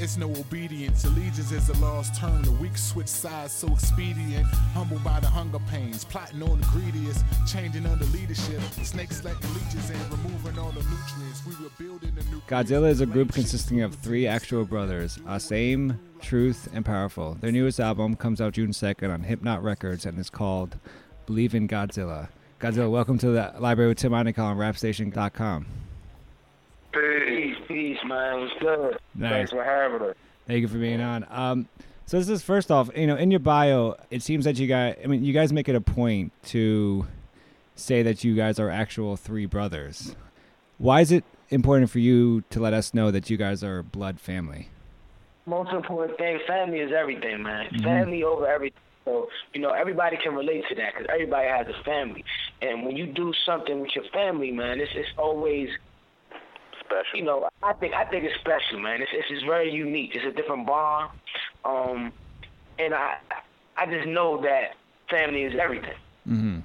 [0.09, 1.05] It's no obedience.
[1.05, 2.41] Allegiance is a lost turn.
[2.41, 4.47] The weak switch sides so expedient.
[4.73, 6.03] Humbled by the hunger pains.
[6.03, 7.27] Plotting on the greediest.
[7.47, 8.59] Changing under leadership.
[8.83, 9.99] Snakes letting leeches in.
[10.11, 11.45] Removing all the nutrients.
[11.47, 12.41] We were building a new.
[12.49, 17.35] Godzilla is a group consisting of three actual brothers, uh, Aseem, Truth, and Powerful.
[17.35, 20.79] Their newest album comes out June 2nd on Hypnot Records and is called
[21.27, 22.31] Believe in Godzilla.
[22.61, 25.67] Godzilla, welcome to the library with Tim Onicle on rapstation.com.
[26.93, 28.41] Peace, peace, man.
[28.41, 28.99] What's good?
[29.15, 29.31] Nice.
[29.31, 30.17] Thanks for having us.
[30.47, 31.27] Thank you for being on.
[31.31, 31.69] Um,
[32.07, 34.97] so this is first off, you know, in your bio, it seems that you guys,
[35.05, 37.07] I mean, you guys make it a point to
[37.75, 40.17] say that you guys are actual three brothers.
[40.79, 44.21] Why is it important for you to let us know that you guys are blood
[44.21, 44.71] family?
[45.45, 47.69] Most important thing, family is everything, man.
[47.83, 48.81] Family over everything.
[49.05, 52.25] So, you know, everybody can relate to that because everybody has a family.
[52.61, 55.71] And when you do something with your family, man, it's, it's always
[56.89, 57.19] special.
[57.19, 59.03] you know, I think I think it's special, man.
[59.03, 60.13] It's it's just very unique.
[60.15, 61.11] It's a different bond,
[61.65, 62.13] um,
[62.79, 63.17] and I
[63.77, 64.75] I just know that
[65.11, 65.97] family is everything.
[66.29, 66.59] Mm-hmm.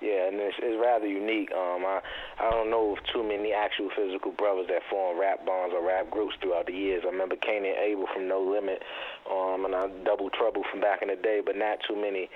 [0.00, 1.50] Yeah, and it's, it's rather unique.
[1.52, 2.00] Um, I
[2.38, 6.10] I don't know of too many actual physical brothers that form rap bonds or rap
[6.10, 7.04] groups throughout the years.
[7.06, 8.82] I remember Kane and Abel from No Limit,
[9.30, 12.28] um, and I Double Trouble from back in the day, but not too many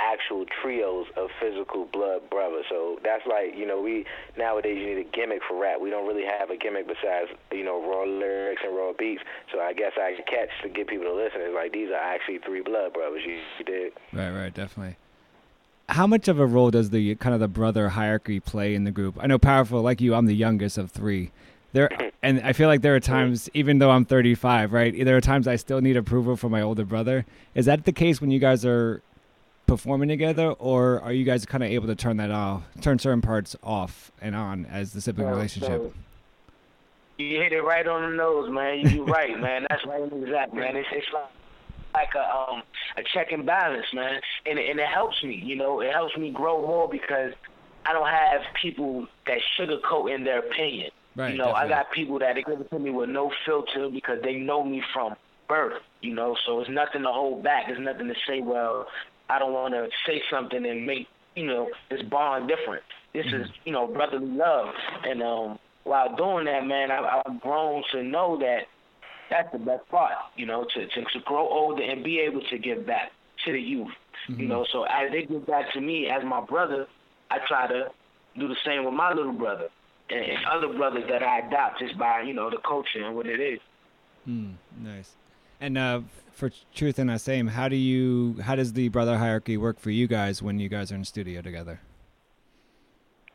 [0.00, 2.64] actual trios of physical blood brothers.
[2.68, 4.04] So that's like, you know, we
[4.36, 5.80] nowadays you need a gimmick for rap.
[5.80, 9.22] We don't really have a gimmick besides, you know, raw lyrics and raw beats.
[9.52, 11.94] So I guess I can catch to get people to listen is like these are
[11.94, 13.22] actually three blood brothers.
[13.26, 13.92] You, you did.
[14.12, 14.96] Right, right, definitely.
[15.88, 18.90] How much of a role does the kind of the brother hierarchy play in the
[18.90, 19.16] group?
[19.18, 21.32] I know powerful like you, I'm the youngest of three.
[21.72, 21.90] There
[22.22, 23.12] and I feel like there are mm-hmm.
[23.12, 25.04] times even though I'm 35, right?
[25.04, 27.24] There are times I still need approval from my older brother.
[27.54, 29.02] Is that the case when you guys are
[29.68, 33.20] performing together or are you guys kind of able to turn that off, turn certain
[33.20, 35.68] parts off and on as the sibling So- relationship?
[35.68, 35.92] so
[37.18, 38.80] You hit it right on the nose, man.
[38.80, 39.66] You- You're right, man.
[39.68, 40.74] That's right and exact, man.
[40.76, 41.28] It's it's like
[41.94, 42.62] like a um
[42.96, 44.20] a check and balance, man.
[44.46, 47.32] And it, and it helps me, you know, it helps me grow more because
[47.86, 50.90] I don't have people that sugarcoat in their opinion.
[51.16, 54.22] Right, you know, I got people that give it to me with no filter because
[54.22, 55.14] they know me from
[55.48, 57.66] birth, you know, so it's nothing to hold back.
[57.66, 58.86] There's nothing to say, well,
[59.28, 62.82] I don't want to say something and make, you know, this bond different.
[63.14, 64.68] This is, you know, brotherly love.
[65.04, 68.64] And um while doing that, man, I, I've grown to know that
[69.30, 72.58] that's the best part, you know, to, to, to grow older and be able to
[72.58, 73.10] give back
[73.44, 73.92] to the youth.
[74.28, 76.86] You know, so as they give back to me as my brother,
[77.30, 77.88] I try to
[78.38, 79.68] do the same with my little brother
[80.10, 83.26] and, and other brothers that I adopt just by, you know, the culture and what
[83.26, 83.60] it is.
[84.24, 85.12] Hmm, nice.
[85.60, 86.02] And uh,
[86.32, 90.06] for Truth and Aseem, how do you how does the brother hierarchy work for you
[90.06, 91.80] guys when you guys are in studio together?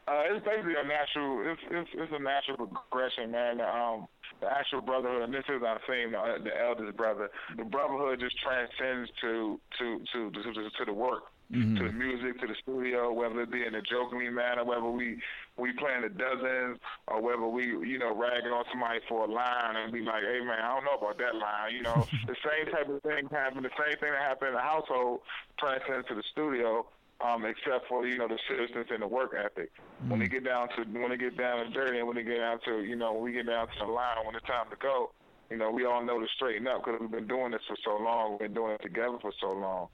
[0.08, 1.52] Uh, it's basically a natural.
[1.52, 3.62] It's it's it's a natural progression, man.
[3.62, 4.08] Um,
[4.42, 7.30] the actual brotherhood, and this is our same, uh, the eldest brother.
[7.56, 11.24] The brotherhood just transcends to to to to, to, to the work,
[11.54, 11.78] Mhm.
[11.78, 13.12] to the music, to the studio.
[13.14, 15.22] Whether it be in a jokingly manner, whether we
[15.58, 19.76] we playing the dozens, or whether we you know ragging on somebody for a line
[19.76, 21.74] and be like, hey man, I don't know about that line.
[21.76, 23.64] You know, the same type of thing happen.
[23.64, 25.22] The same thing that happened in the household
[25.60, 26.86] transcends to the studio.
[27.22, 29.72] um, except for you know the seriousness and the work ethic.
[30.04, 30.10] Mm.
[30.10, 32.40] When they get down to when they get down to dirty, and when they get
[32.40, 34.76] down to you know when we get down to the line when it's time to
[34.76, 35.12] go,
[35.50, 37.96] you know we all know to straighten up because we've been doing this for so
[38.04, 38.32] long.
[38.32, 39.88] We've been doing it together for so long.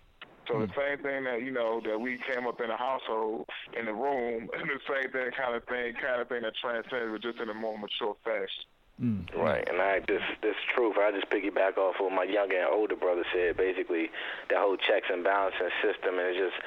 [0.49, 0.67] So mm.
[0.67, 3.45] the same thing that you know that we came up in a household
[3.77, 7.13] in the room, and the same thing kind of thing, kind of thing that transcends,
[7.13, 8.65] but just in a more mature fashion.
[8.99, 9.31] Mm.
[9.37, 10.97] Right, and I this this truth.
[10.99, 13.55] I just piggyback off what my younger and older brother said.
[13.55, 14.09] Basically,
[14.49, 16.57] that whole checks and balances system, and it's just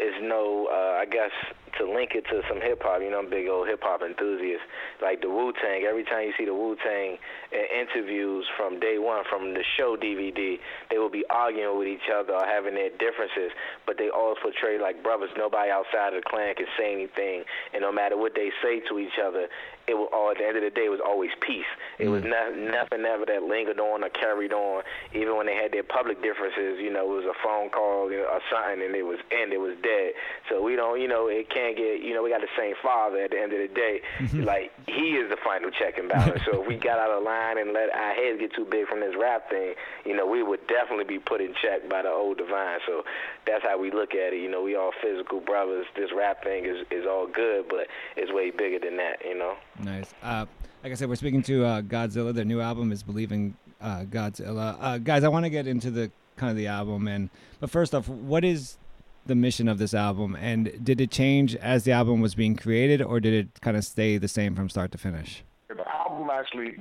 [0.00, 1.32] is no, uh, I guess,
[1.78, 3.00] to link it to some hip hop.
[3.00, 4.62] You know, I'm a big old hip hop enthusiast.
[5.00, 5.84] Like the Wu Tang.
[5.88, 7.16] Every time you see the Wu Tang
[7.52, 10.58] interviews from day one, from the show DVD,
[10.90, 13.52] they will be arguing with each other or having their differences,
[13.86, 15.30] but they always portray like brothers.
[15.36, 18.98] Nobody outside of the clan can say anything, and no matter what they say to
[18.98, 19.48] each other,
[19.86, 21.68] it was all at the end of the day it was always peace.
[21.98, 22.12] It mm.
[22.12, 24.82] was ne- nothing ever that lingered on or carried on.
[25.12, 28.18] Even when they had their public differences, you know, it was a phone call you
[28.18, 29.52] know, or something, and it was end.
[29.52, 30.12] It was dead.
[30.48, 32.00] So we don't, you know, it can't get.
[32.02, 34.00] You know, we got the same father at the end of the day.
[34.18, 34.44] Mm-hmm.
[34.44, 36.42] Like he is the final check and balance.
[36.44, 39.00] so if we got out of line and let our heads get too big from
[39.00, 39.74] this rap thing,
[40.04, 42.78] you know, we would definitely be put in check by the old divine.
[42.86, 43.02] So
[43.46, 44.40] that's how we look at it.
[44.40, 45.86] You know, we all physical brothers.
[45.96, 47.86] This rap thing is is all good, but
[48.16, 49.24] it's way bigger than that.
[49.24, 49.56] You know.
[49.82, 50.14] Nice.
[50.22, 50.46] Uh,
[50.82, 52.32] like I said, we're speaking to uh, Godzilla.
[52.32, 54.76] Their new album is Believing uh, Godzilla.
[54.80, 57.30] Uh, guys, I want to get into the kind of the album, and
[57.60, 58.78] but first off, what is
[59.26, 63.00] the mission of this album, and did it change as the album was being created,
[63.02, 65.44] or did it kind of stay the same from start to finish?
[65.68, 66.78] The album actually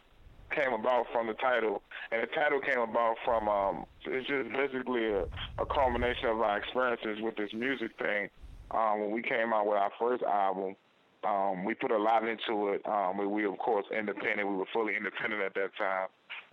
[0.52, 1.82] came about from the title,
[2.12, 5.24] and the title came about from um, it's just basically a,
[5.60, 8.30] a culmination of our experiences with this music thing.
[8.72, 10.76] Um, when we came out with our first album,
[11.28, 12.82] um, we put a lot into it.
[12.86, 14.48] Um, we, we, of course, independent.
[14.48, 16.08] We were fully independent at that time.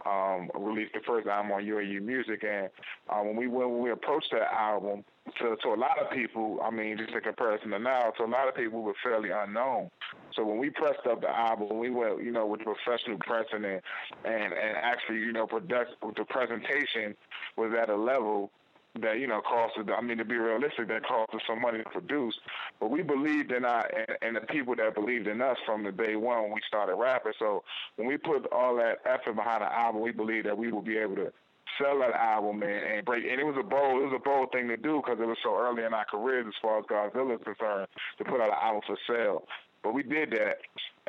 [0.06, 2.70] Um, released the first album on UAU Music, and
[3.08, 5.04] uh, when we when we approached that album,
[5.40, 8.26] to to a lot of people, I mean, just in comparison to now, to a
[8.26, 9.90] lot of people, we were fairly unknown.
[10.36, 13.82] So when we pressed up the album, we went, you know, with professional pressing and
[14.24, 17.16] and, and actually, you know, product, the presentation
[17.56, 18.52] was at a level
[19.02, 19.74] that you know cost.
[19.78, 22.34] I mean, to be realistic, that cost us some money to produce.
[22.80, 25.92] But we believed in our and, and the people that believed in us from the
[25.92, 27.32] day one when we started rapping.
[27.38, 27.62] So
[27.96, 30.98] when we put all that effort behind the album, we believed that we would be
[30.98, 31.32] able to
[31.80, 33.24] sell that album and, and break.
[33.30, 35.38] And it was a bold, it was a bold thing to do because it was
[35.42, 38.60] so early in our careers as far as Godzilla is concerned to put out an
[38.60, 39.44] album for sale.
[39.82, 40.58] But we did that,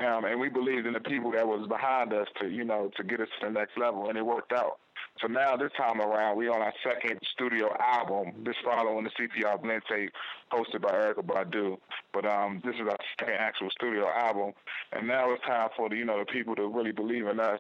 [0.06, 3.04] um, and we believed in the people that was behind us to, you know, to
[3.04, 4.78] get us to the next level, and it worked out.
[5.22, 8.32] So now this time around, we on our second studio album.
[8.46, 10.14] This following the CPR blend tape,
[10.50, 11.78] hosted by Erykah Badu.
[12.14, 14.54] But um, this is our second actual studio album,
[14.94, 17.60] and now it's time for the you know the people to really believe in us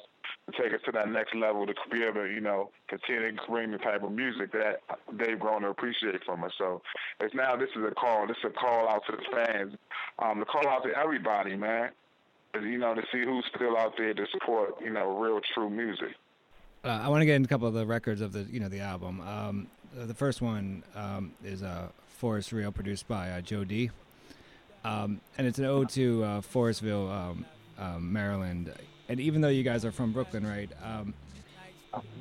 [0.49, 3.41] to take us to that next level to be able to you know continue to
[3.49, 4.79] bring the type of music that
[5.11, 6.53] they've grown to appreciate from us.
[6.57, 6.81] So
[7.19, 8.25] it's now this is a call.
[8.25, 9.73] This is a call out to the fans,
[10.19, 11.89] um, to call out to everybody, man.
[12.53, 16.15] You know, to see who's still out there to support, you know, real true music.
[16.83, 18.69] Uh, I want to get into a couple of the records of the you know
[18.69, 19.19] the album.
[19.21, 23.91] Um, the first one um, is uh, Forest Real, produced by uh, Joe D,
[24.85, 27.45] um, and it's an ode to uh, Forestville, um,
[27.77, 28.73] um, Maryland.
[29.09, 30.69] And even though you guys are from Brooklyn, right?
[30.81, 31.13] Um,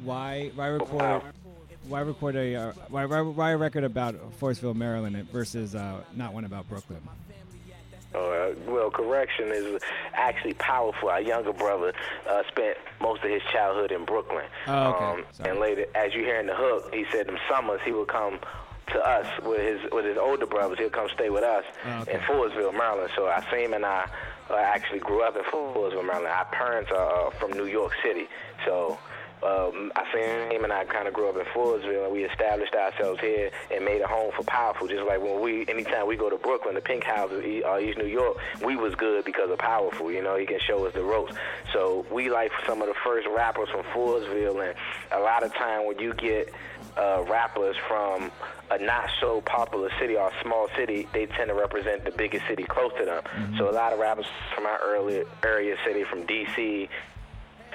[0.02, 1.22] why why record
[1.87, 6.32] why record a uh, why, why, why a record about Forestville, Maryland versus uh, not
[6.32, 7.00] one about Brooklyn?
[8.14, 9.81] Uh, well, correction is
[10.15, 11.10] actually powerful.
[11.10, 11.93] Our younger brother
[12.29, 14.46] uh, spent most of his childhood in Brooklyn.
[14.67, 15.05] Oh, okay.
[15.05, 18.08] Um, and later, as you hear in the hook, he said them summers he would
[18.08, 18.38] come
[18.93, 20.79] to us with his with his older brothers.
[20.79, 22.15] He'll come stay with us oh, okay.
[22.15, 23.10] in Forestville, Maryland.
[23.15, 24.08] So I seen and I
[24.50, 26.29] uh, actually grew up in Forestville, Maryland.
[26.29, 28.27] Our parents are uh, from New York City,
[28.65, 28.98] so
[29.43, 32.75] um, I seen him and I kind of grew up in Forestville, and we established
[32.75, 34.89] ourselves here and made a home for Powerful.
[34.89, 38.07] Just like when we, anytime we go to Brooklyn, the Pink House, uh, East New
[38.07, 40.11] York, we was good because of Powerful.
[40.11, 41.35] You know, he can show us the ropes.
[41.73, 44.75] So we like some of the first rappers from Forestville, and
[45.13, 46.53] a lot of time when you get
[46.97, 48.31] uh, rappers from
[48.71, 52.47] a not so popular city or a small city, they tend to represent the biggest
[52.47, 53.23] city close to them.
[53.23, 53.57] Mm-hmm.
[53.57, 56.89] So a lot of rappers from our early area city, from D.C.,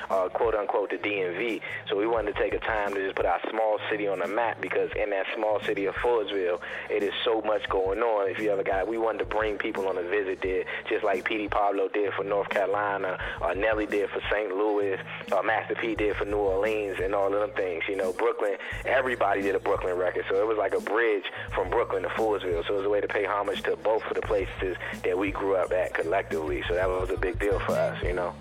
[0.09, 1.61] uh, quote unquote the DMV.
[1.89, 4.27] So we wanted to take a time to just put our small city on the
[4.27, 8.29] map because in that small city of Forestville, it is so much going on.
[8.29, 11.25] If you ever got, we wanted to bring people on a visit there, just like
[11.25, 14.49] Petey Pablo did for North Carolina, or Nelly did for St.
[14.55, 14.97] Louis,
[15.31, 17.83] or Master P did for New Orleans, and all of them things.
[17.87, 21.69] You know, Brooklyn, everybody did a Brooklyn record, so it was like a bridge from
[21.69, 22.65] Brooklyn to Forestville.
[22.67, 25.31] So it was a way to pay homage to both of the places that we
[25.31, 26.63] grew up at collectively.
[26.67, 28.33] So that was a big deal for us, you know.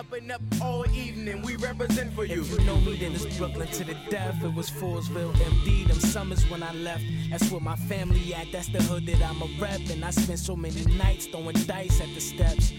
[0.00, 1.42] Up and up all evening.
[1.42, 2.40] We represent for you.
[2.40, 4.42] If you know me, then it's Brooklyn to the death.
[4.42, 5.86] It was Forestville, MD.
[5.88, 7.02] Them summers when I left.
[7.28, 8.50] That's where my family at.
[8.50, 9.80] That's the hood that I'm a rep.
[9.90, 12.72] And I spent so many nights throwing dice at the steps.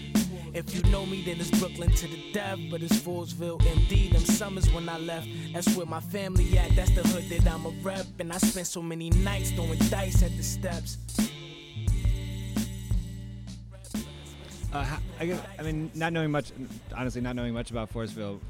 [0.52, 2.58] If you know me, then it's Brooklyn to the death.
[2.68, 4.12] But it's Forestville, MD.
[4.12, 5.28] Them summers when I left.
[5.54, 6.74] That's where my family at.
[6.74, 8.06] That's the hood that I'm a rep.
[8.18, 10.98] And I spent so many nights throwing dice at the steps.
[14.72, 14.86] Uh,
[15.20, 16.50] I, guess, I mean, not knowing much,
[16.96, 18.40] honestly, not knowing much about Forestville,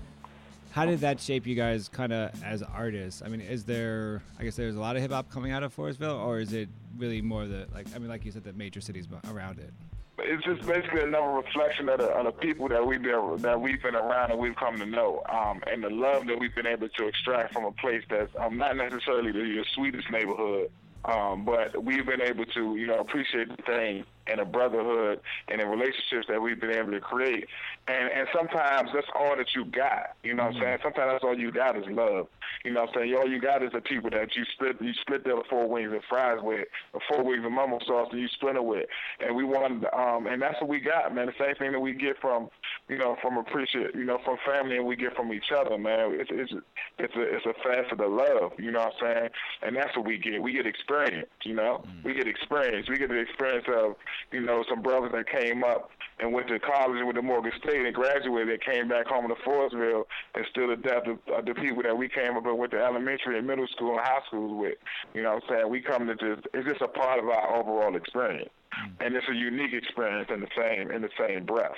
[0.71, 3.23] how did that shape you guys kind of as artists?
[3.25, 5.75] I mean, is there, I guess there's a lot of hip hop coming out of
[5.75, 8.81] Forestville, or is it really more the, like, I mean, like you said, the major
[8.81, 9.73] cities around it?
[10.19, 13.83] It's just basically another reflection of the, of the people that we've been that we've
[13.83, 16.89] been around and we've come to know, um, and the love that we've been able
[16.89, 20.71] to extract from a place that's um, not necessarily the, your sweetest neighborhood,
[21.07, 25.61] um, but we've been able to, you know, appreciate the thing and a brotherhood and
[25.61, 27.47] the relationships that we've been able to create.
[27.89, 30.17] And and sometimes that's all that you got.
[30.23, 30.79] You know what I'm saying?
[30.83, 32.29] Sometimes that's all you got is love.
[32.65, 33.17] You know what I'm saying?
[33.17, 36.03] All you got is the people that you split you split their four wings and
[36.09, 38.87] fries with, or four wings of mumbo sauce and you split it with.
[39.21, 41.27] And we wanted um and that's what we got, man.
[41.27, 42.49] The same thing that we get from
[42.89, 46.15] you know, from appreciate you know, from family and we get from each other, man.
[46.21, 46.53] It's it's
[46.99, 49.29] it's a it's a facet of love, you know what I'm saying?
[49.63, 50.43] And that's what we get.
[50.43, 51.85] We get experience, you know?
[51.87, 52.05] Mm.
[52.05, 52.89] We get experience.
[52.89, 53.97] We get the experience of
[54.31, 55.91] you know, some brothers that came up
[56.21, 59.35] and went to college with the Morgan State and graduated and came back home to
[59.47, 60.05] Forestville
[60.35, 62.79] and still the depth of uh, the people that we came up and went to
[62.79, 64.79] elementary and middle school and high schools with.
[65.15, 65.71] You know what I'm saying?
[65.71, 68.51] We come to just, it's just a part of our overall experience.
[68.73, 69.05] Mm-hmm.
[69.05, 71.77] And it's a unique experience in the same, in the same breath.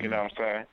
[0.00, 0.64] You know what I'm saying?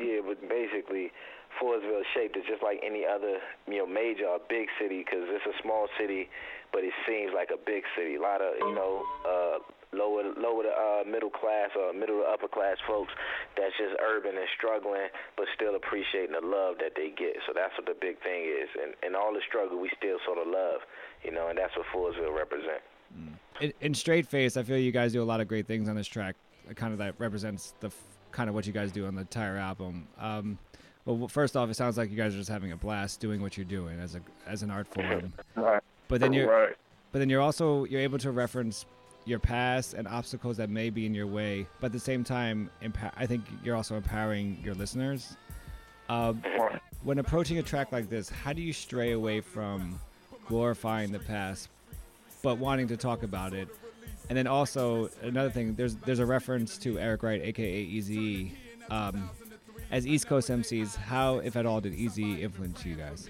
[0.00, 1.12] Yeah, but basically,
[1.60, 3.38] Forestville shaped is just like any other,
[3.68, 6.28] you know, major or big city because it's a small city,
[6.72, 8.16] but it seems like a big city.
[8.16, 9.58] A lot of, you know, uh,
[9.92, 13.12] lower lower to uh, middle class or middle to upper class folks
[13.56, 17.36] that's just urban and struggling, but still appreciating the love that they get.
[17.46, 20.38] So that's what the big thing is, and and all the struggle we still sort
[20.38, 20.80] of love,
[21.22, 22.82] you know, and that's what Forestville represent.
[23.12, 23.34] Mm.
[23.60, 25.96] In, in straight face, I feel you guys do a lot of great things on
[25.96, 26.36] this track.
[26.74, 27.94] Kind of that represents the f-
[28.30, 30.06] kind of what you guys do on the entire album.
[30.18, 30.58] Um,
[31.04, 33.56] well, first off, it sounds like you guys are just having a blast doing what
[33.56, 35.32] you're doing as a as an art form.
[35.54, 35.82] Right.
[36.08, 36.76] But then you're right.
[37.10, 38.86] but then you're also you're able to reference
[39.24, 42.70] your past and obstacles that may be in your way, but at the same time,
[42.80, 45.36] empower, I think you're also empowering your listeners.
[46.08, 46.34] Uh,
[47.02, 49.98] when approaching a track like this, how do you stray away from
[50.48, 51.68] glorifying the past,
[52.42, 53.68] but wanting to talk about it?
[54.28, 58.52] And then also another thing, there's there's a reference to Eric Wright, aka Eazy.
[58.90, 59.30] Um,
[59.90, 63.28] as East Coast MCs, how, if at all, did Eazy influence you guys?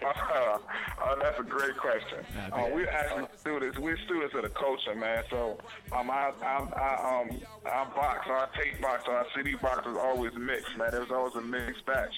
[0.30, 0.58] Uh,
[1.02, 2.18] uh, that's a great question.
[2.52, 3.78] Uh, we actually students.
[3.78, 5.24] We're students of the culture, man.
[5.28, 5.58] So
[5.92, 10.32] um, I, I, I, um, our box, our tape box, our CD box was always
[10.34, 10.90] mixed, man.
[10.92, 12.14] There was always a mixed batch.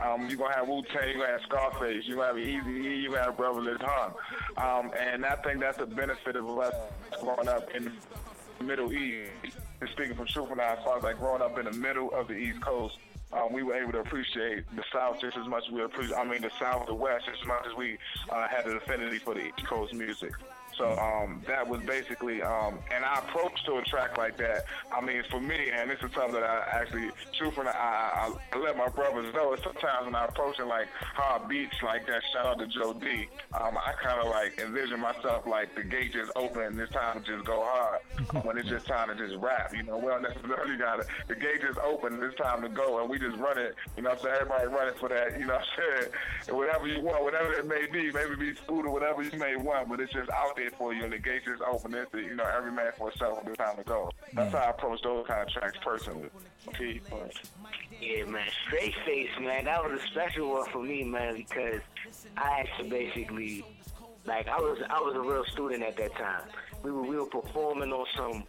[0.00, 3.00] Um, you gonna have Wu Tang, you're gonna have Scarface, you're gonna have Eazy E,
[3.02, 4.14] you're gonna have Brotha Lynch Hung.
[4.56, 6.74] Um, and I think that's a benefit of us
[7.20, 7.92] growing up in
[8.58, 9.32] the Middle East.
[9.80, 12.28] And speaking from truth, and as far as like growing up in the middle of
[12.28, 12.98] the East Coast
[13.32, 16.24] um, we were able to appreciate the South just as much as we appreciate, I
[16.24, 17.98] mean, the South, the West, as much as we
[18.30, 20.32] uh, had an affinity for the East Coast music.
[20.78, 24.64] So um, that was basically, um, and our approach to a track like that.
[24.92, 28.58] I mean, for me, and this is something that I actually, truthfully, I, I, I
[28.58, 29.56] let my brothers know.
[29.56, 33.26] Sometimes when I approach it like hard beats like that, shout out to Joe D.
[33.52, 37.22] Um, I kind of like envision myself like the gate just open and it's time
[37.22, 38.00] to just go hard.
[38.44, 41.06] when it's just time to just rap, you know, we don't necessarily got it.
[41.26, 43.74] The gate just open and it's time to go, and we just run it.
[43.96, 45.40] You know, so everybody running for that.
[45.40, 46.12] You know, what I'm saying,
[46.48, 49.56] and whatever you want, whatever it may be, maybe be food or whatever you may
[49.56, 51.94] want, but it's just out there for you, and the gates is open.
[51.94, 54.10] It's you know every man for himself when time to go.
[54.34, 56.30] That's how I approach those tracks personally.
[56.68, 57.00] Okay,
[58.00, 59.64] yeah, man, straight face, man.
[59.64, 61.80] That was a special one for me, man, because
[62.36, 63.64] I had to basically,
[64.24, 66.42] like, I was I was a real student at that time.
[66.82, 68.44] We were we were performing on some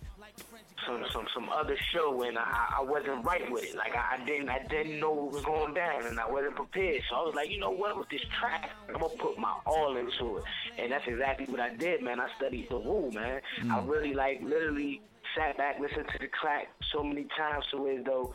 [0.85, 3.75] some some some other show and I, I wasn't right with it.
[3.75, 7.01] Like I, I didn't I didn't know what was going down and I wasn't prepared.
[7.09, 9.97] So I was like, you know what, with this track, I'm gonna put my all
[9.97, 10.43] into it.
[10.77, 12.19] And that's exactly what I did, man.
[12.19, 13.41] I studied the rule, man.
[13.61, 13.71] Mm.
[13.71, 15.01] I really like literally
[15.37, 18.33] sat back, listened to the track so many times so as though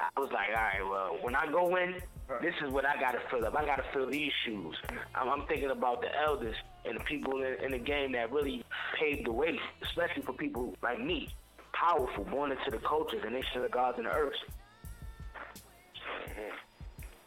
[0.00, 1.96] I was like, all right, well, when I go in,
[2.42, 3.56] this is what I gotta fill up.
[3.56, 4.76] I gotta fill these shoes.
[5.14, 8.64] I'm, I'm thinking about the elders and the people in, in the game that really
[8.98, 11.28] paved the way, especially for people like me
[11.78, 14.34] powerful, born into the cultures, and they should the gods and the earth.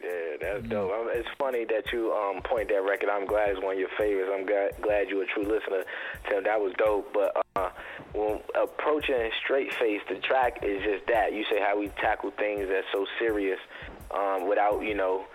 [0.04, 0.10] Yeah,
[0.42, 0.92] that's dope.
[0.92, 3.10] Um, it's funny that you um, point that record.
[3.10, 4.32] I'm glad it's one of your favorites.
[4.34, 5.84] I'm glad, glad you're a true listener.
[6.28, 7.14] Tim, that was dope.
[7.14, 7.70] But uh,
[8.14, 11.34] when approaching straight face, the track is just that.
[11.34, 13.60] You say how we tackle things that's so serious
[14.10, 15.26] um, without, you know,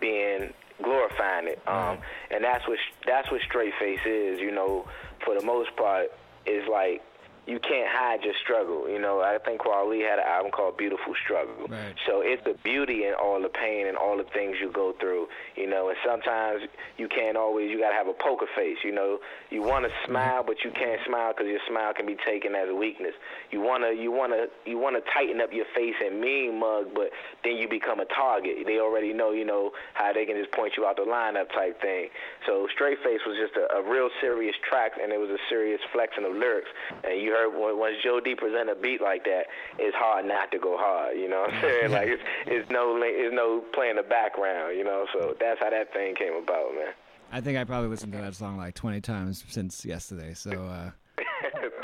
[0.00, 0.52] being
[0.82, 1.62] glorifying it.
[1.68, 1.98] Um,
[2.32, 4.40] and that's what that's what straight face is.
[4.40, 4.88] You know,
[5.24, 6.06] for the most part,
[6.46, 7.00] is like
[7.46, 8.88] you can't hide your struggle.
[8.88, 11.68] You know, I think Kweli had an album called Beautiful Struggle.
[11.68, 11.94] Right.
[12.06, 15.28] So it's the beauty in all the pain and all the things you go through.
[15.54, 16.62] You know, and sometimes
[16.98, 17.70] you can't always.
[17.70, 18.78] You gotta have a poker face.
[18.82, 19.18] You know,
[19.50, 20.10] you want to mm-hmm.
[20.10, 23.14] smile, but you can't smile because your smile can be taken as a weakness.
[23.52, 27.10] You wanna, you wanna, you wanna tighten up your face and mean mug, but
[27.44, 28.66] then you become a target.
[28.66, 31.80] They already know, you know, how they can just point you out the lineup type
[31.80, 32.08] thing.
[32.44, 35.80] So Straight Face was just a, a real serious track, and it was a serious
[35.92, 36.68] flexing of lyrics.
[37.04, 39.44] And you heard when, once Joe D present a beat like that,
[39.78, 41.16] it's hard not to go hard.
[41.18, 41.92] You know what I'm saying?
[41.92, 44.76] like it's, it's no, it's no playing the background.
[44.76, 46.92] You know, so that's how that thing came about, man.
[47.32, 50.32] I think I probably listened to that song like 20 times since yesterday.
[50.34, 50.50] So.
[50.50, 50.90] Uh,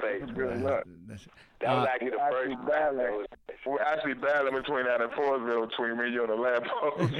[0.01, 0.31] Thanks.
[0.35, 0.85] Good luck.
[1.61, 2.51] That was Uh, actually the first.
[2.51, 3.27] actually battling.
[3.65, 7.15] We're actually battling between that and Forestville between me, you, and the lamppost.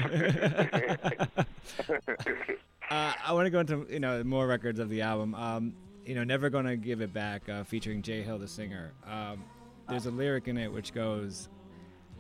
[2.91, 5.35] Uh, I want to go into you know more records of the album.
[5.35, 5.73] Um,
[6.13, 8.93] you know, never gonna give it back, uh, featuring Jay Hill, the singer.
[9.07, 9.43] Um,
[9.89, 11.49] there's a lyric in it which goes,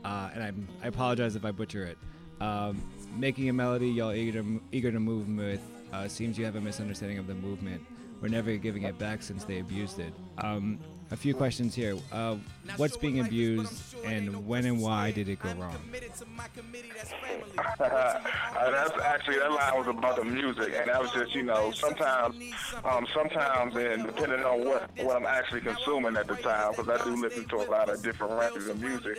[0.02, 1.99] uh, and I'm, I apologize if I butcher it.
[2.40, 2.82] Um,
[3.18, 5.61] making a melody y'all eager to, eager to move with.
[5.92, 7.82] Uh, seems you have a misunderstanding of the movement.
[8.22, 10.14] We're never giving it back since they abused it.
[10.38, 10.78] Um,
[11.11, 11.99] a few questions here.
[12.11, 12.37] Uh,
[12.78, 15.76] what's being abused, and when and why did it go wrong?
[17.80, 18.18] uh,
[18.71, 22.37] that's actually that line was about the music, and that was just you know sometimes,
[22.85, 27.04] um, sometimes, and depending on what what I'm actually consuming at the time, because I
[27.04, 29.18] do listen to a lot of different records and music.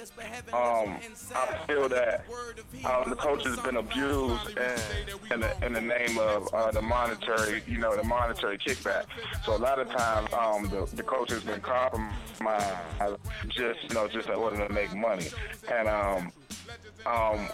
[0.54, 0.98] Um,
[1.36, 2.26] I feel that
[2.86, 6.82] um, the culture has been abused in, in, the, in the name of uh, the
[6.82, 9.06] monetary, you know, the monetary kickback.
[9.46, 12.14] So a lot of times, um, the the culture has been compromised
[13.50, 15.28] just you know just in order to make money,
[15.72, 16.32] and um
[17.06, 17.50] um,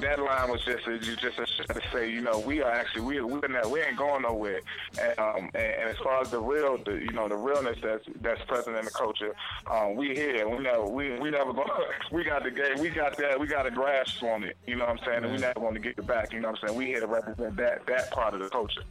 [0.00, 3.48] that line was just a, just to say, you know, we are actually we we're
[3.48, 4.60] not, we ain't going nowhere.
[5.00, 8.04] And, um, and, and as far as the real, the, you know, the realness that's
[8.20, 9.34] that's present in the culture,
[9.70, 10.48] um, we here.
[10.48, 11.68] We never we we never going.
[12.12, 12.78] we got the game.
[12.78, 13.38] We got that.
[13.38, 14.56] We got a grasp on it.
[14.66, 15.24] You know what I'm saying?
[15.24, 16.32] And we never going to get it back.
[16.32, 16.78] You know what I'm saying?
[16.78, 18.82] We here to represent that that part of the culture.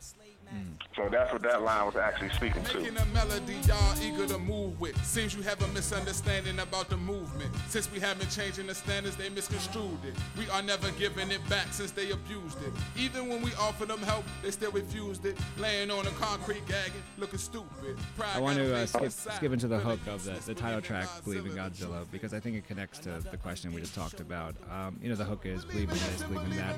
[0.96, 2.80] So that's what that line was actually speaking to.
[2.80, 4.96] Making a melody y'all eager to move with.
[5.04, 7.52] Seems you have a misunderstanding about the movement.
[7.68, 10.16] Since we haven't changing the standards, they misconstrued it.
[10.38, 12.72] We are never giving it back since they abused it.
[12.96, 15.38] Even when we offered them help, they still refused it.
[15.58, 17.98] Laying on the concrete gagging, looking stupid.
[18.16, 21.08] Pride I want to uh, skip, skip into the hook of the, the title track,
[21.24, 24.56] Believe in Godzilla, because I think it connects to the question we just talked about.
[24.72, 26.76] Um, you know, the hook is Believe in this, believe in that.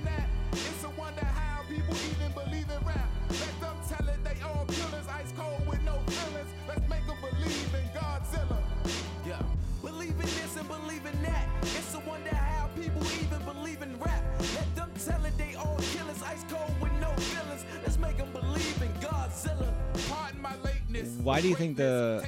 [21.26, 22.24] Why do you think the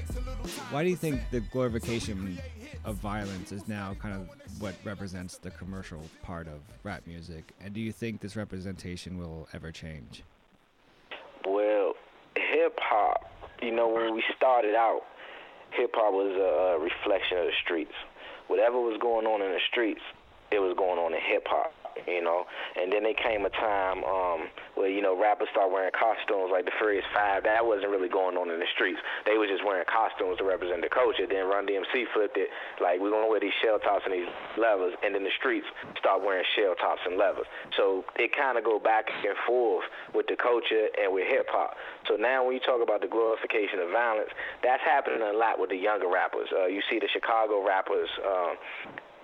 [0.72, 2.40] Why do you think the glorification
[2.84, 4.28] of violence is now kind of
[4.60, 7.52] what represents the commercial part of rap music?
[7.62, 10.24] And do you think this representation will ever change?
[11.46, 11.94] Well,
[12.36, 13.32] hip hop,
[13.62, 15.04] you know, when we started out,
[15.74, 17.94] hip hop was a, reflection of the streets.
[18.48, 20.02] Whatever was going on in the streets,
[20.52, 21.72] it was going on in hip hop,
[22.06, 22.46] you know.
[22.76, 26.66] And then there came a time um, where you know rappers started wearing costumes like
[26.66, 27.44] the Furious Five.
[27.44, 29.00] That wasn't really going on in the streets.
[29.26, 31.26] They were just wearing costumes to represent the culture.
[31.26, 32.50] Then Run DMC flipped it
[32.82, 35.66] like we're gonna wear these shell tops and these Levi's, and then the streets
[35.98, 37.50] start wearing shell tops and Levi's.
[37.76, 41.76] So it kind of go back and forth with the culture and with hip hop.
[42.08, 44.30] So now when you talk about the glorification of violence,
[44.64, 46.48] that's happening a lot with the younger rappers.
[46.52, 48.10] Uh, you see the Chicago rappers.
[48.24, 48.56] Um,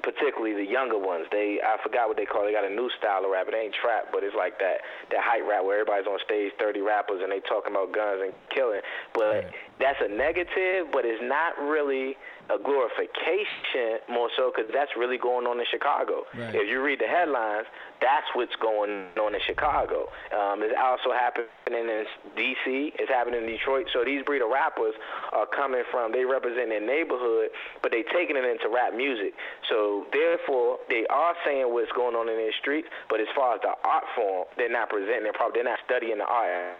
[0.04, 1.26] particularly the younger ones.
[1.32, 2.44] They I forgot what they call.
[2.44, 2.52] it.
[2.52, 3.48] They got a new style of rap.
[3.48, 6.82] It ain't trap, but it's like that that hype rap where everybody's on stage, 30
[6.82, 8.84] rappers, and they talking about guns and killing.
[9.16, 12.16] But that's a negative, but it's not really
[12.52, 16.28] a glorification more so because that's really going on in Chicago.
[16.36, 16.54] Right.
[16.54, 17.66] If you read the headlines,
[18.02, 20.12] that's what's going on in Chicago.
[20.36, 22.04] Um, it's also happening in
[22.36, 22.94] D.C.
[23.00, 23.88] It's happening in Detroit.
[23.94, 24.94] So these breed of rappers
[25.32, 27.50] are coming from, they represent their neighborhood,
[27.82, 29.34] but they taking it into rap music.
[29.72, 33.62] So therefore, they are saying what's going on in their streets, but as far as
[33.64, 35.64] the art form, they're not presenting it properly.
[35.64, 36.76] They're not studying the art.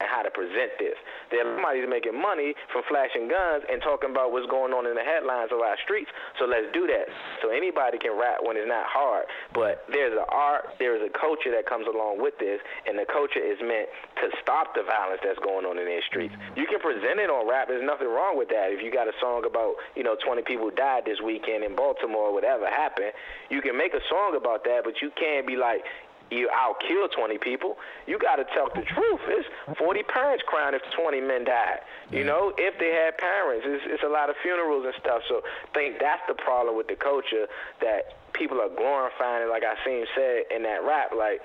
[0.00, 0.96] And how to present this.
[1.28, 5.04] There somebody's making money from flashing guns and talking about what's going on in the
[5.04, 6.08] headlines of our streets.
[6.40, 7.06] So let's do that.
[7.44, 11.52] So anybody can rap when it's not hard, but there's an art, there's a culture
[11.52, 12.58] that comes along with this,
[12.88, 13.92] and the culture is meant
[14.24, 16.32] to stop the violence that's going on in their streets.
[16.32, 16.58] Mm-hmm.
[16.58, 17.68] You can present it on rap.
[17.68, 18.72] There's nothing wrong with that.
[18.72, 22.32] If you got a song about, you know, 20 people died this weekend in Baltimore,
[22.32, 23.12] whatever happened,
[23.52, 25.84] you can make a song about that, but you can't be like,
[26.30, 27.76] you I'll kill 20 people.
[28.06, 29.20] You got to tell the truth.
[29.28, 31.80] It's 40 parents crying if 20 men died.
[32.10, 35.22] You know, if they had parents, it's, it's a lot of funerals and stuff.
[35.28, 37.46] So I think that's the problem with the culture
[37.80, 41.40] that people are glorifying it, like I seen said in that rap, like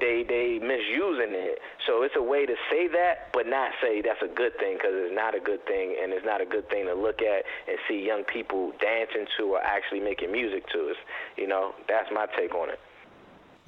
[0.00, 1.60] they they misusing it.
[1.86, 4.96] So it's a way to say that, but not say that's a good thing because
[4.96, 7.76] it's not a good thing, and it's not a good thing to look at and
[7.86, 10.88] see young people dancing to or actually making music to.
[10.88, 11.00] It's,
[11.36, 12.80] you know, that's my take on it.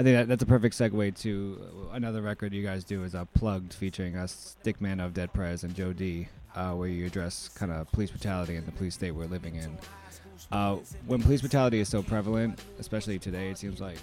[0.03, 3.25] I think that, that's a perfect segue to another record you guys do is uh,
[3.37, 7.71] Plugged featuring us, Stickman of Dead Prez and Joe D, uh, where you address kind
[7.71, 9.79] of police brutality and the police state we're living in.
[10.51, 13.97] Uh, when police brutality is so prevalent, especially today, it seems like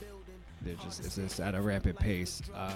[0.61, 2.41] they're just it's just at a rampant pace.
[2.55, 2.75] Uh,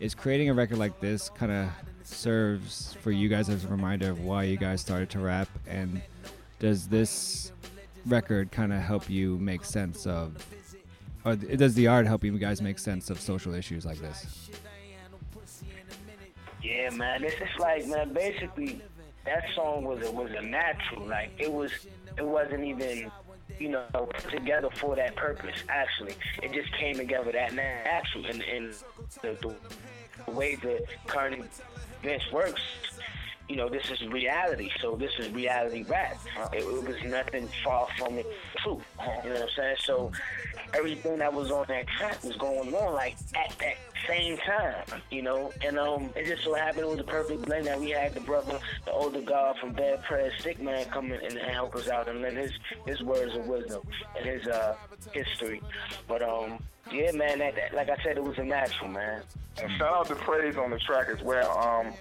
[0.00, 1.68] is creating a record like this kind of
[2.02, 6.02] serves for you guys as a reminder of why you guys started to rap, and
[6.58, 7.52] does this
[8.06, 10.44] record kind of help you make sense of
[11.26, 14.48] or does the art help you guys make sense of social issues like this?
[16.62, 17.24] Yeah, man.
[17.24, 18.80] It's just like, man, basically,
[19.24, 21.04] that song was a, was a natural.
[21.06, 21.72] Like, it was,
[22.16, 23.10] it wasn't even,
[23.58, 25.56] you know, put together for that purpose.
[25.68, 28.24] Actually, it just came together that natural.
[28.26, 28.74] And, and
[29.22, 29.54] the,
[30.26, 31.44] the way the current
[32.02, 32.62] events works,
[33.48, 34.70] you know, this is reality.
[34.80, 36.18] So this is reality rap.
[36.52, 38.26] It, it was nothing far from the
[38.58, 38.82] truth.
[39.22, 39.76] You know what I'm saying?
[39.80, 40.12] So
[40.74, 43.76] everything that was on that track was going on like at that
[44.08, 45.52] same time, you know.
[45.64, 48.20] And um, it just so happened it was a perfect blend that we had the
[48.20, 52.08] brother, the older god from Dead Prez, Sick Man, come in and help us out
[52.08, 52.52] and lend his
[52.86, 53.82] his words of wisdom
[54.16, 54.76] and his uh
[55.12, 55.62] history.
[56.08, 59.22] But um, yeah, man, that, that like I said, it was a natural, man.
[59.60, 61.58] And shout out to Praise on the track as well.
[61.58, 61.92] Um,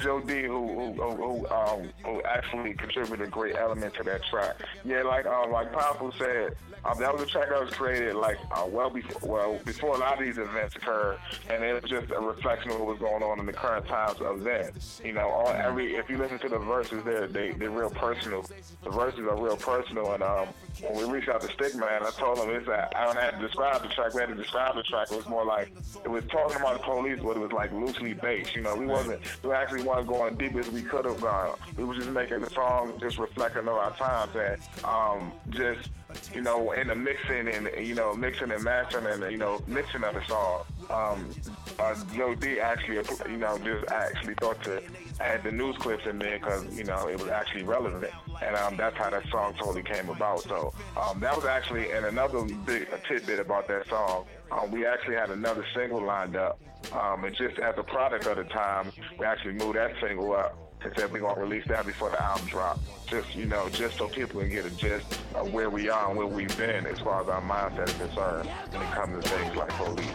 [0.00, 4.56] Joe D, who who, who, um, who actually contributed a great element to that track.
[4.84, 8.38] Yeah, like um, like Powerful said, um, that was a track that was created like
[8.52, 11.18] uh, well before well before a lot of these events occurred,
[11.48, 14.20] and it was just a reflection of what was going on in the current times
[14.20, 14.70] of then.
[15.04, 18.44] You know, all every if you listen to the verses, they're they, they're real personal.
[18.82, 20.48] The verses are real personal, and um,
[20.82, 23.46] when we reached out to Stickman, I told him it's that I don't have to
[23.46, 24.14] describe the track.
[24.14, 25.10] We had to describe the track.
[25.10, 25.72] It was more like
[26.04, 28.54] it was talking about the police, but it was like loosely based.
[28.54, 31.56] You know, we wasn't we actually wasn't going deep as we could have gone.
[31.76, 35.90] We were just making the song just reflecting of our times and um, just
[36.34, 40.04] you know, in the mixing and you know, mixing and matching and you know, mixing
[40.04, 40.64] of the song.
[40.90, 41.30] Um,
[41.78, 42.96] uh, Joe D actually,
[43.30, 44.82] you know, just actually thought to
[45.20, 48.76] add the news clips in there because you know it was actually relevant, and um,
[48.76, 50.42] that's how that song totally came about.
[50.42, 55.16] So um, that was actually, and another big tidbit about that song, um, we actually
[55.16, 56.60] had another single lined up,
[56.92, 60.56] um, and just as a product of the time, we actually moved that single up
[60.84, 62.78] and said we're gonna release that before the album drop.
[63.06, 66.16] Just you know, just so people can get a gist of where we are and
[66.16, 69.56] where we've been as far as our mindset is concerned when it comes to things
[69.56, 70.08] like police.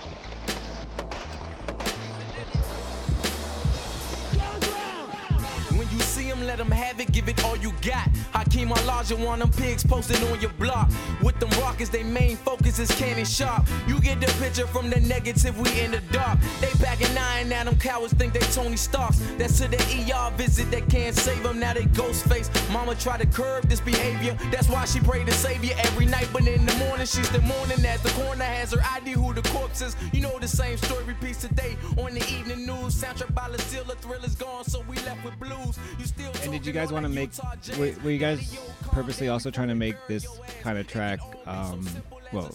[6.40, 8.08] Him, let him have it, give it all you got.
[8.34, 10.90] Hakeem Olajuwon, them pigs posted on your block.
[11.22, 13.68] With them rockets, they main focus is cannon sharp.
[13.88, 16.40] You get the picture from the negative, we in the dark.
[16.62, 19.20] They back in nine, now them cowards think they Tony Starks.
[19.38, 22.50] That's to the ER visit, they can't save them, now they ghost face.
[22.72, 26.30] Mama try to curb this behavior, that's why she pray to savior every night.
[26.32, 29.42] But in the morning, she's the morning as the corner has her ID who the
[29.50, 29.96] corpse is.
[30.14, 32.96] You know the same story repeats today on the evening news.
[32.96, 35.78] Soundtrack by the thrill is gone, so we left with blues.
[35.98, 36.06] You
[36.44, 37.32] and did you guys want to make?
[37.78, 38.58] Were, were, you guys
[38.92, 40.28] purposely also trying to make this
[40.62, 41.88] kind of track, um,
[42.32, 42.54] well,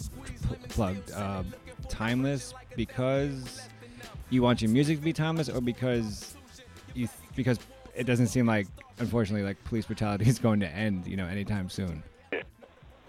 [0.69, 1.43] plugged, uh,
[1.89, 3.61] timeless because
[4.29, 6.35] you want your music to be timeless, or because
[6.93, 7.59] you th- because
[7.95, 8.67] it doesn't seem like,
[8.99, 12.03] unfortunately, like police brutality is going to end, you know, anytime soon.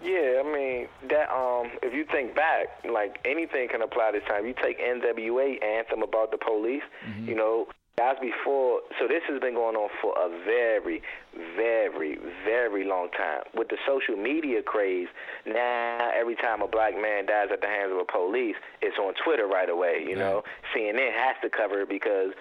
[0.03, 1.29] Yeah, I mean that.
[1.29, 4.45] Um, if you think back, like anything can apply this time.
[4.45, 6.83] You take NWA anthem about the police.
[7.05, 7.29] Mm-hmm.
[7.29, 11.01] You know, that's before, so this has been going on for a very,
[11.55, 13.41] very, very long time.
[13.55, 15.07] With the social media craze,
[15.47, 19.13] now every time a black man dies at the hands of a police, it's on
[19.25, 20.05] Twitter right away.
[20.07, 20.43] You know,
[20.75, 22.33] CNN has to cover it because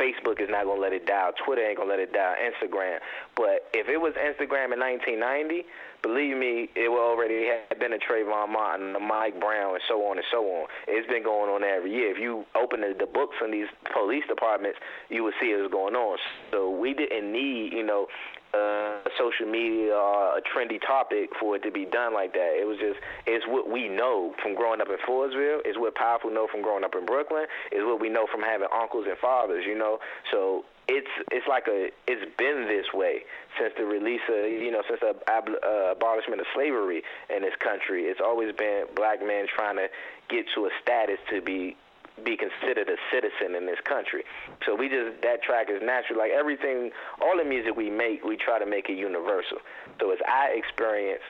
[0.00, 1.30] Facebook is not gonna let it die.
[1.44, 2.36] Twitter ain't gonna let it die.
[2.42, 2.98] Instagram.
[3.36, 5.64] But if it was Instagram in 1990,
[6.02, 10.04] believe me, it would already have been a Trayvon Martin, a Mike Brown, and so
[10.06, 10.66] on and so on.
[10.86, 12.10] It's been going on every year.
[12.10, 15.70] If you open the, the books in these police departments, you would see it was
[15.70, 16.18] going on.
[16.50, 18.06] So we didn't need, you know,
[18.54, 22.56] uh, social media or a trendy topic for it to be done like that.
[22.58, 25.60] It was just it's what we know from growing up in Forestville.
[25.64, 27.46] It's what powerful know from growing up in Brooklyn.
[27.72, 29.64] It's what we know from having uncles and fathers.
[29.66, 29.98] You know,
[30.32, 33.24] so it's it's like a it's been this way
[33.60, 38.04] since the release of you know since the uh, abolishment of slavery in this country.
[38.04, 39.88] It's always been black men trying to
[40.30, 41.76] get to a status to be
[42.24, 44.24] be considered a citizen in this country.
[44.64, 46.18] So we just that track is natural.
[46.18, 49.58] Like everything, all the music we make, we try to make it universal.
[50.00, 51.22] So it's our experience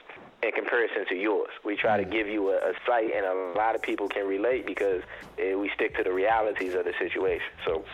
[0.43, 1.51] in comparison to yours.
[1.65, 4.67] We try to give you a, a sight, and a lot of people can relate
[4.67, 5.03] because
[5.39, 7.49] eh, we stick to the realities of the situation.
[7.65, 7.85] So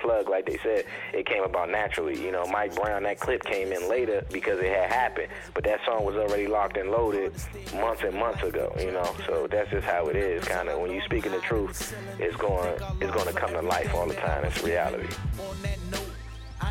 [0.00, 2.20] plug, like they said, it came about naturally.
[2.22, 5.80] You know, Mike Brown, that clip came in later because it had happened, but that
[5.84, 7.32] song was already locked and loaded
[7.74, 8.74] months and months ago.
[8.78, 10.44] You know, so that's just how it is.
[10.44, 13.94] Kind of when you speaking the truth, it's going it's going to come to life
[13.94, 14.44] all the time.
[14.44, 15.08] It's reality.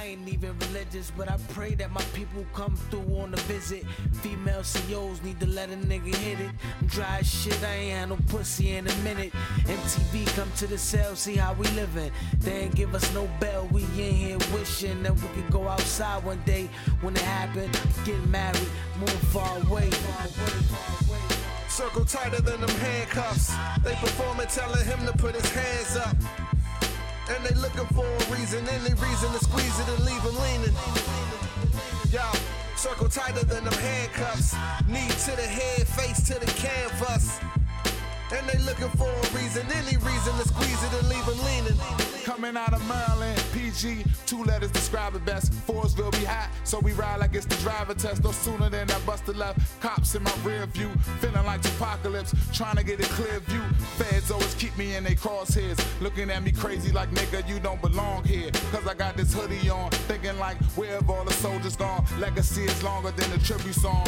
[0.09, 3.85] Ain't even religious, but I pray that my people come through on a visit.
[4.23, 6.49] Female CEOs need to let a nigga hit it.
[6.81, 9.31] I'm dry as shit, I ain't had no pussy in a minute.
[9.65, 12.11] MTV come to the cell, see how we living.
[12.39, 16.23] They ain't give us no bell, we in here wishing that we could go outside
[16.23, 16.67] one day
[17.01, 17.79] when it happened.
[18.03, 18.67] Get married,
[18.99, 19.91] move far away.
[21.67, 23.53] Circle tighter than them handcuffs.
[23.83, 26.17] They performing, telling him to put his hands up.
[27.29, 30.75] And they looking for a reason, any reason to squeeze it and leave them leaning.
[32.11, 32.25] Yo,
[32.75, 34.55] circle tighter than them handcuffs.
[34.87, 37.39] Knee to the head, face to the canvas.
[38.33, 42.08] And they looking for a reason, any reason to squeeze it and leave them leaning.
[42.29, 45.51] Coming out of Maryland, PG, two letters describe it best.
[45.51, 48.23] Forestville be hot, so we ride like it's the driver test.
[48.23, 49.81] No sooner than I bust the left.
[49.81, 53.63] Cops in my rear view, feeling like apocalypse, trying to get a clear view.
[53.97, 57.81] Feds always keep me in their crosshairs, looking at me crazy like nigga, you don't
[57.81, 58.51] belong here.
[58.71, 62.05] Cause I got this hoodie on, thinking like, where have all the soldiers gone?
[62.19, 64.05] Legacy is longer than the tribute song.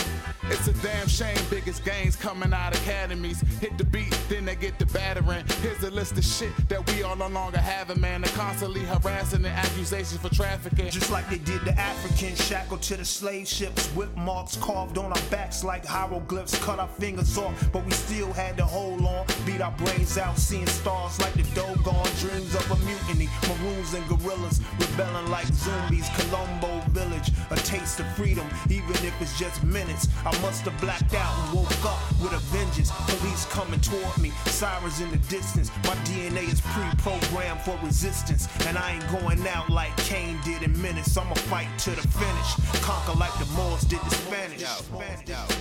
[0.52, 3.40] It's a damn shame, biggest gangs coming out academies.
[3.62, 5.46] Hit the beat, then they get the battering.
[5.62, 8.22] Here's a list of shit that we all no longer having, man.
[8.22, 10.90] They're constantly harassing and accusations for trafficking.
[10.90, 15.14] Just like they did the Africans, shackled to the slave ships, whip marks carved on
[15.14, 19.26] our backs like hieroglyphs, cut our fingers off, but we still had to hold on.
[19.46, 23.30] Beat our brains out, seeing stars like the Dogon, dreams of a mutiny.
[23.48, 26.10] Maroons and guerrillas rebelling like zombies.
[26.10, 30.10] quilombo village, a taste of freedom, even if it's just minutes.
[30.26, 32.92] I must have blacked out and woke up with a vengeance.
[33.08, 35.70] Police coming toward me, sirens in the distance.
[35.84, 40.80] My DNA is pre-programmed for resistance, and I ain't going out like Cain did in
[40.82, 41.16] minutes.
[41.18, 44.64] I'ma fight to the finish, conquer like the Moors did the Spanish.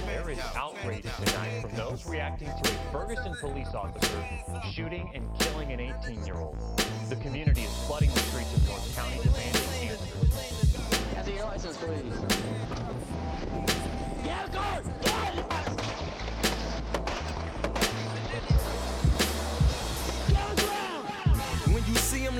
[0.06, 4.24] There is outrage tonight from those reacting to a Ferguson police officer
[4.72, 6.56] shooting and killing an 18-year-old.
[7.08, 10.10] The community is flooding the streets of North County demanding answers.
[14.52, 15.09] Have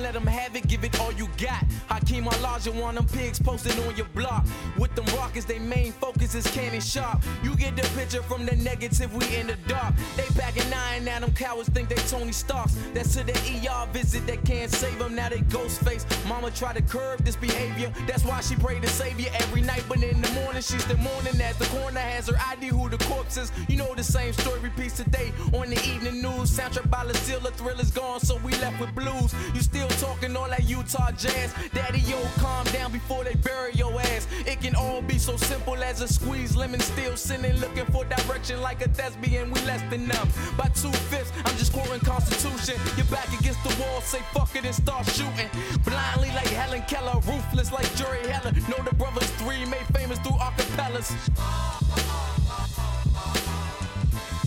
[0.03, 1.65] let them have it, give it all you got.
[1.89, 4.45] Hakeem want them pigs posted on your block.
[4.79, 7.23] With them rockets, they main focus is cannon sharp.
[7.43, 9.95] You get the picture from the negative, we in the dark.
[10.17, 12.77] They packing nine, now them cowards think they Tony Starks.
[12.95, 16.07] That's to the ER visit, they can't save them, now they ghost face.
[16.27, 19.85] Mama try to curb this behavior, that's why she pray to savior every night.
[19.89, 22.99] But in the morning, she's the morning as the corner has her ID who the
[23.05, 23.53] corpse is.
[23.69, 26.51] You know the same story repeats today on the evening news.
[26.51, 29.35] Soundtrack by Lucille, the thrill is gone, so we left with blues.
[29.55, 31.55] You still talking all that Utah jazz.
[31.73, 34.27] Daddy, yo, calm down before they bury your ass.
[34.47, 38.61] It can all be so simple as a squeeze lemon, still sinning, looking for direction
[38.61, 39.51] like a thespian.
[39.51, 41.33] We less than them by two fifths.
[41.45, 42.81] I'm just quoting Constitution.
[42.97, 45.49] You're back against the wall, say fuck it and start shooting.
[45.85, 48.53] Blindly like Helen Keller, ruthless like Jerry Heller.
[48.69, 51.11] Know the brothers three made famous through acapellas.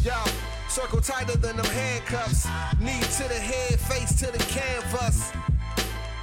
[0.04, 0.43] Yo.
[0.74, 2.48] Circle tighter than them handcuffs.
[2.80, 5.32] Knee to the head, face to the canvas.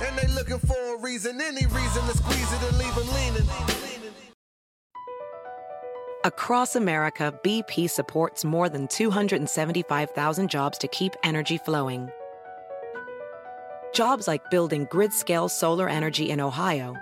[0.04, 3.48] And they looking for a reason, any reason to squeeze it and leave them leaning.
[6.24, 12.10] Across America, BP supports more than 275,000 jobs to keep energy flowing.
[13.94, 16.96] Jobs like building grid scale solar energy in Ohio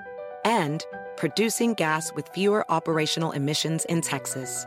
[0.44, 0.84] and
[1.16, 4.66] producing gas with fewer operational emissions in Texas.